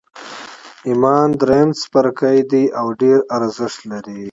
[0.87, 4.19] ایمان درېیم څپرکی دی او ډېر ارزښت لري